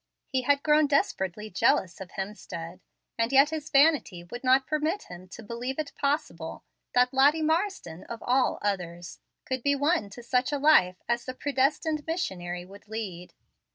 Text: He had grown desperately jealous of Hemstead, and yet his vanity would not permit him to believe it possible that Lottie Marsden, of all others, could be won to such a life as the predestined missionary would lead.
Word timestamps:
He 0.27 0.41
had 0.41 0.63
grown 0.63 0.87
desperately 0.87 1.51
jealous 1.51 2.01
of 2.01 2.09
Hemstead, 2.13 2.79
and 3.19 3.31
yet 3.31 3.51
his 3.51 3.69
vanity 3.69 4.23
would 4.23 4.43
not 4.43 4.65
permit 4.65 5.03
him 5.03 5.27
to 5.27 5.43
believe 5.43 5.77
it 5.77 5.93
possible 5.95 6.63
that 6.95 7.13
Lottie 7.13 7.43
Marsden, 7.43 8.05
of 8.05 8.23
all 8.23 8.57
others, 8.63 9.19
could 9.45 9.61
be 9.61 9.75
won 9.75 10.09
to 10.09 10.23
such 10.23 10.51
a 10.51 10.57
life 10.57 11.03
as 11.07 11.25
the 11.25 11.35
predestined 11.35 12.07
missionary 12.07 12.65
would 12.65 12.87
lead. 12.87 13.35